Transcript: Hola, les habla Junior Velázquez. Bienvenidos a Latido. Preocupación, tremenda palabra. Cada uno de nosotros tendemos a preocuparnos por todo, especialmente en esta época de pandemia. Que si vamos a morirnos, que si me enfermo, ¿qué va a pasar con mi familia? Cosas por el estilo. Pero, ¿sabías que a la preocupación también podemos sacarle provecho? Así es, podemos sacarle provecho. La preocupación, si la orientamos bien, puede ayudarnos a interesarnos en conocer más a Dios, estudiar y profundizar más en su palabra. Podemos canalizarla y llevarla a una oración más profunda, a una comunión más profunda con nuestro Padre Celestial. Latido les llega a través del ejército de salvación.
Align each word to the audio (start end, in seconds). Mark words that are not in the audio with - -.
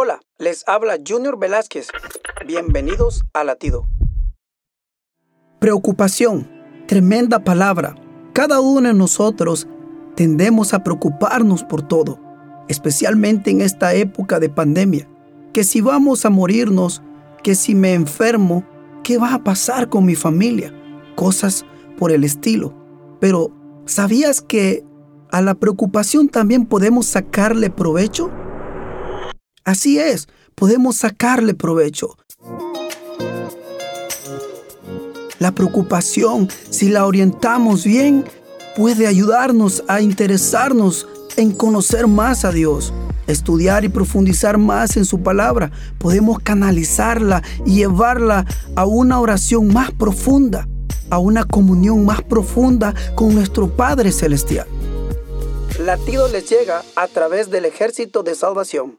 Hola, 0.00 0.20
les 0.38 0.62
habla 0.68 0.96
Junior 1.04 1.40
Velázquez. 1.40 1.88
Bienvenidos 2.46 3.24
a 3.32 3.42
Latido. 3.42 3.88
Preocupación, 5.58 6.48
tremenda 6.86 7.40
palabra. 7.40 7.96
Cada 8.32 8.60
uno 8.60 8.86
de 8.86 8.94
nosotros 8.94 9.66
tendemos 10.14 10.72
a 10.72 10.84
preocuparnos 10.84 11.64
por 11.64 11.82
todo, 11.82 12.20
especialmente 12.68 13.50
en 13.50 13.60
esta 13.60 13.92
época 13.92 14.38
de 14.38 14.48
pandemia. 14.48 15.08
Que 15.52 15.64
si 15.64 15.80
vamos 15.80 16.24
a 16.24 16.30
morirnos, 16.30 17.02
que 17.42 17.56
si 17.56 17.74
me 17.74 17.94
enfermo, 17.94 18.62
¿qué 19.02 19.18
va 19.18 19.34
a 19.34 19.42
pasar 19.42 19.88
con 19.88 20.04
mi 20.04 20.14
familia? 20.14 20.72
Cosas 21.16 21.66
por 21.98 22.12
el 22.12 22.22
estilo. 22.22 22.72
Pero, 23.18 23.50
¿sabías 23.84 24.42
que 24.42 24.84
a 25.32 25.42
la 25.42 25.54
preocupación 25.54 26.28
también 26.28 26.66
podemos 26.66 27.06
sacarle 27.06 27.68
provecho? 27.68 28.30
Así 29.68 29.98
es, 29.98 30.28
podemos 30.54 30.96
sacarle 30.96 31.52
provecho. 31.52 32.16
La 35.38 35.52
preocupación, 35.52 36.48
si 36.70 36.88
la 36.88 37.04
orientamos 37.04 37.84
bien, 37.84 38.24
puede 38.78 39.06
ayudarnos 39.06 39.84
a 39.86 40.00
interesarnos 40.00 41.06
en 41.36 41.52
conocer 41.52 42.06
más 42.06 42.46
a 42.46 42.50
Dios, 42.50 42.94
estudiar 43.26 43.84
y 43.84 43.90
profundizar 43.90 44.56
más 44.56 44.96
en 44.96 45.04
su 45.04 45.22
palabra. 45.22 45.70
Podemos 45.98 46.38
canalizarla 46.38 47.42
y 47.66 47.74
llevarla 47.74 48.46
a 48.74 48.86
una 48.86 49.20
oración 49.20 49.70
más 49.70 49.90
profunda, 49.90 50.66
a 51.10 51.18
una 51.18 51.44
comunión 51.44 52.06
más 52.06 52.22
profunda 52.22 52.94
con 53.14 53.34
nuestro 53.34 53.68
Padre 53.68 54.12
Celestial. 54.12 54.66
Latido 55.78 56.26
les 56.28 56.48
llega 56.48 56.82
a 56.96 57.06
través 57.06 57.50
del 57.50 57.66
ejército 57.66 58.22
de 58.22 58.34
salvación. 58.34 58.98